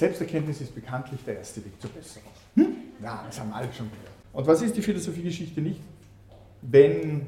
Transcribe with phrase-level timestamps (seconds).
[0.00, 2.30] Selbsterkenntnis ist bekanntlich der erste Weg zur Besserung.
[2.54, 2.74] Hm?
[3.02, 4.08] Ja, das haben alle schon gehört.
[4.32, 5.80] Und was ist die Philosophiegeschichte nicht?
[6.62, 7.26] Wenn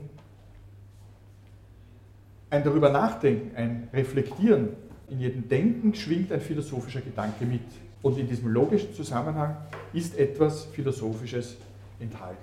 [2.48, 4.70] ein darüber nachdenken, ein Reflektieren,
[5.10, 7.60] in jedem Denken schwingt ein philosophischer Gedanke mit.
[8.00, 9.54] Und in diesem logischen Zusammenhang
[9.92, 11.56] ist etwas Philosophisches
[12.00, 12.38] enthalten.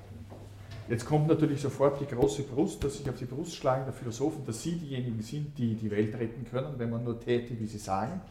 [0.89, 4.45] Jetzt kommt natürlich sofort die große Brust, dass sich auf die Brust schlagen der Philosophen,
[4.45, 7.79] dass sie diejenigen sind, die die Welt retten können, wenn man nur täte, wie sie
[7.79, 8.21] sagen.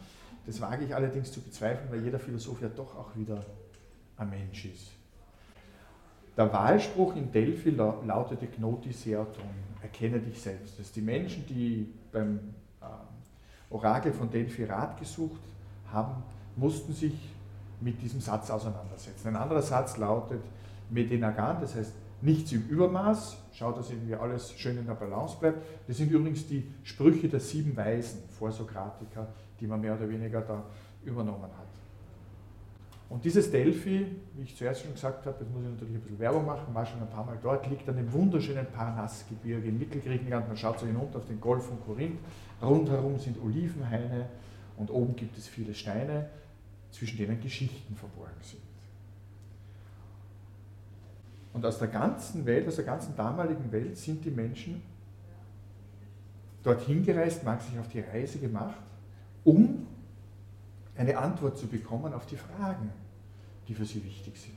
[0.49, 3.45] Das wage ich allerdings zu bezweifeln, weil jeder Philosoph ja doch auch wieder
[4.17, 4.93] ein Mensch ist.
[6.35, 9.43] Der Wahlspruch in Delphi lautete Gnoti Seaton,
[9.79, 10.79] erkenne dich selbst.
[10.79, 12.39] Das ist die Menschen, die beim
[12.81, 12.89] ähm,
[13.69, 15.41] Orakel von Delphi Rat gesucht
[15.91, 16.23] haben,
[16.55, 17.13] mussten sich
[17.79, 19.27] mit diesem Satz auseinandersetzen.
[19.27, 20.41] Ein anderer Satz lautet
[20.89, 25.65] Medenagan, das heißt nichts im Übermaß, schaut, dass irgendwie alles schön in der Balance bleibt.
[25.87, 29.27] Das sind übrigens die Sprüche der sieben Weisen, Vorsokratiker,
[29.59, 30.63] die man mehr oder weniger da
[31.03, 31.67] übernommen hat.
[33.09, 36.19] Und dieses Delphi, wie ich zuerst schon gesagt habe, jetzt muss ich natürlich ein bisschen
[36.19, 40.47] Werbung machen, war schon ein paar Mal dort, liegt an dem wunderschönen Parnassgebirge in Mittelgriechenland.
[40.47, 42.19] Man schaut so hinunter auf den Golf von Korinth.
[42.61, 44.27] Rundherum sind Olivenhaine
[44.77, 46.29] und oben gibt es viele Steine,
[46.91, 48.61] zwischen denen Geschichten verborgen sind.
[51.53, 54.81] Und aus der ganzen Welt, aus der ganzen damaligen Welt sind die Menschen
[56.63, 58.81] dorthin gereist, man hat sich auf die Reise gemacht,
[59.43, 59.87] um
[60.95, 62.91] eine Antwort zu bekommen auf die Fragen,
[63.67, 64.55] die für sie wichtig sind.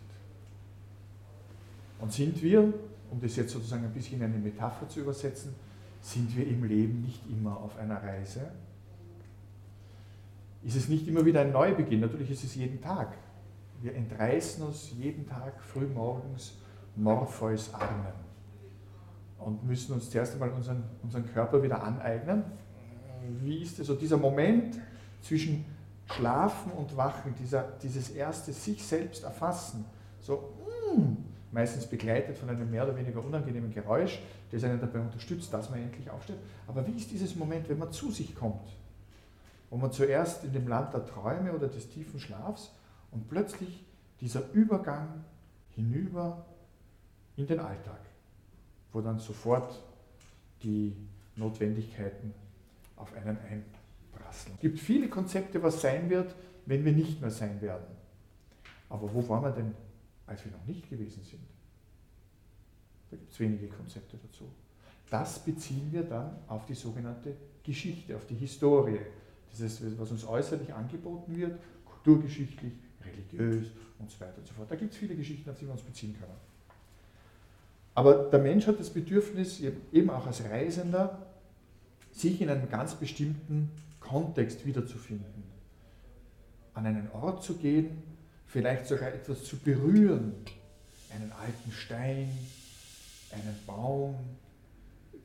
[2.01, 2.63] Und sind wir,
[3.11, 5.55] um das jetzt sozusagen ein bisschen in eine Metapher zu übersetzen,
[6.01, 8.51] sind wir im Leben nicht immer auf einer Reise?
[10.65, 12.01] Ist es nicht immer wieder ein Neubeginn?
[12.01, 13.15] Natürlich ist es jeden Tag.
[13.81, 16.55] Wir entreißen uns jeden Tag frühmorgens
[16.97, 18.13] Morpheus Armen
[19.39, 22.45] und müssen uns zuerst einmal unseren, unseren Körper wieder aneignen.
[23.43, 24.79] Wie ist es so dieser Moment
[25.21, 25.65] zwischen
[26.07, 29.85] Schlafen und Wachen, dieser, dieses erste sich selbst erfassen,
[30.21, 30.53] so
[30.97, 31.13] mm,
[31.53, 34.21] meistens begleitet von einem mehr oder weniger unangenehmen Geräusch,
[34.51, 36.37] das einen dabei unterstützt, dass man endlich aufsteht.
[36.67, 38.69] Aber wie ist dieses Moment, wenn man zu sich kommt?
[39.71, 42.73] Wo man zuerst in dem Land der Träume oder des tiefen Schlafs
[43.11, 43.85] und plötzlich
[44.21, 45.25] dieser Übergang
[45.71, 46.45] hinüber
[47.37, 48.01] in den Alltag,
[48.93, 49.83] wo dann sofort
[50.63, 50.95] die
[51.37, 52.35] Notwendigkeiten
[52.97, 54.55] auf einen einprasseln.
[54.55, 56.35] Es gibt viele Konzepte, was sein wird,
[56.67, 57.97] wenn wir nicht mehr sein werden.
[58.89, 59.75] Aber wo waren wir denn,
[60.27, 61.43] als wir noch nicht gewesen sind?
[63.11, 64.45] Da gibt es wenige Konzepte dazu.
[65.11, 69.01] Das beziehen wir dann auf die sogenannte Geschichte, auf die Historie.
[69.51, 72.73] Das ist, was uns äußerlich angeboten wird, kulturgeschichtlich,
[73.05, 73.67] religiös
[73.99, 74.71] und so weiter und so fort.
[74.71, 76.33] Da gibt es viele Geschichten, auf die wir uns beziehen können.
[77.95, 81.27] Aber der Mensch hat das Bedürfnis, eben auch als Reisender,
[82.11, 83.71] sich in einem ganz bestimmten
[84.01, 85.45] Kontext wiederzufinden.
[86.75, 88.03] An einen Ort zu gehen,
[88.47, 90.35] vielleicht sogar etwas zu berühren,
[91.15, 92.31] einen alten Stein,
[93.31, 94.17] einen Baum,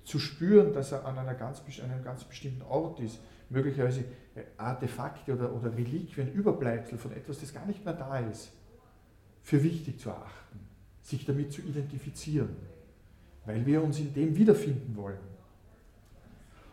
[0.04, 4.06] zu spüren, dass er an, einer ganz, an einem ganz bestimmten Ort ist, möglicherweise
[4.58, 8.50] Artefakte oder, oder Reliquien, Überbleibsel von etwas, das gar nicht mehr da ist,
[9.42, 10.67] für wichtig zu erachten
[11.08, 12.54] sich damit zu identifizieren,
[13.46, 15.20] weil wir uns in dem wiederfinden wollen.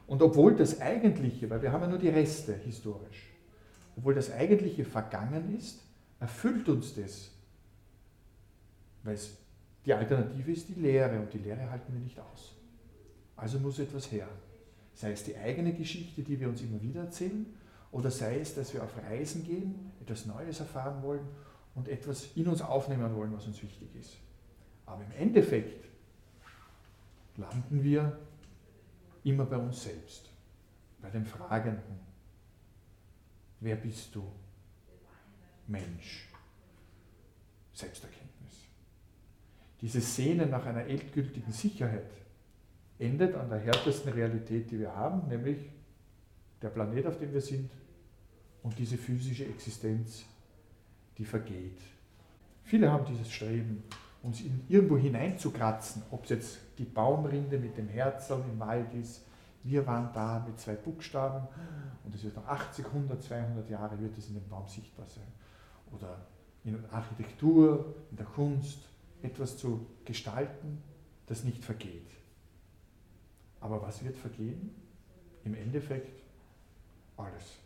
[0.08, 3.30] Und obwohl das Eigentliche, weil wir haben ja nur die Reste historisch,
[3.96, 5.82] obwohl das Eigentliche vergangen ist,
[6.18, 7.30] erfüllt uns das,
[9.04, 9.36] weil es,
[9.86, 12.56] die Alternative ist die Lehre und die Lehre halten wir nicht aus.
[13.36, 14.28] Also muss etwas her.
[14.94, 17.46] Sei es die eigene Geschichte, die wir uns immer wieder erzählen,
[17.92, 21.28] oder sei es, dass wir auf Reisen gehen, etwas Neues erfahren wollen
[21.76, 24.23] und etwas in uns aufnehmen wollen, was uns wichtig ist.
[24.86, 25.84] Aber im Endeffekt
[27.36, 28.18] landen wir
[29.24, 30.30] immer bei uns selbst,
[31.00, 31.98] bei dem Fragenden.
[33.60, 34.22] Wer bist du?
[35.66, 36.28] Mensch.
[37.72, 38.68] Selbsterkenntnis.
[39.80, 42.10] Diese Sehne nach einer endgültigen Sicherheit
[42.98, 45.58] endet an der härtesten Realität, die wir haben, nämlich
[46.62, 47.70] der Planet, auf dem wir sind
[48.62, 50.24] und diese physische Existenz,
[51.18, 51.78] die vergeht.
[52.62, 53.82] Viele haben dieses Streben
[54.24, 59.22] uns in, irgendwo hineinzukratzen, ob es jetzt die Baumrinde mit dem Herzl im Wald ist.
[59.62, 61.46] Wir waren da mit zwei Buchstaben
[62.04, 65.32] und es wird noch 80, 100, 200 Jahre wird es in dem Baum sichtbar sein.
[65.92, 66.26] Oder
[66.64, 68.78] in der Architektur, in der Kunst,
[69.22, 70.82] etwas zu gestalten,
[71.26, 72.10] das nicht vergeht.
[73.60, 74.74] Aber was wird vergehen?
[75.44, 76.22] Im Endeffekt
[77.16, 77.58] alles.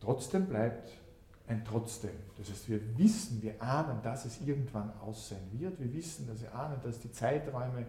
[0.00, 0.90] Trotzdem bleibt
[1.50, 2.12] ein Trotzdem.
[2.38, 5.78] Das heißt, wir wissen, wir ahnen, dass es irgendwann aus sein wird.
[5.80, 7.86] Wir wissen, dass wir ahnen, dass die Zeiträume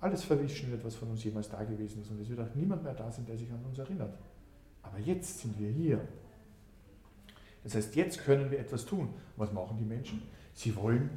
[0.00, 2.10] alles verwischen wird, was von uns jemals da gewesen ist.
[2.10, 4.18] Und es wird auch niemand mehr da sein, der sich an uns erinnert.
[4.82, 6.00] Aber jetzt sind wir hier.
[7.62, 9.10] Das heißt, jetzt können wir etwas tun.
[9.36, 10.22] Was machen die Menschen?
[10.54, 11.10] Sie wollen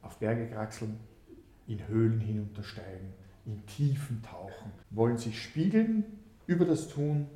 [0.00, 0.98] auf Berge kraxeln,
[1.66, 3.12] in Höhlen hinuntersteigen,
[3.44, 6.04] in Tiefen tauchen, wollen sich spiegeln
[6.46, 7.26] über das Tun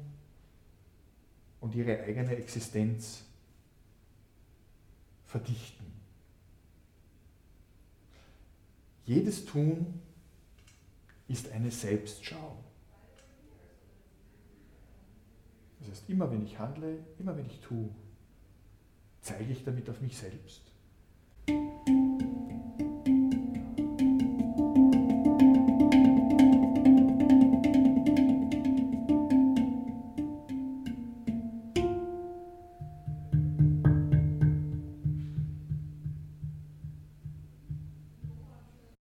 [1.60, 3.24] und ihre eigene Existenz
[5.26, 5.86] verdichten.
[9.04, 10.00] Jedes Tun
[11.28, 12.56] ist eine Selbstschau.
[15.80, 17.88] Das heißt, immer wenn ich handle, immer wenn ich tue,
[19.20, 20.62] zeige ich damit auf mich selbst.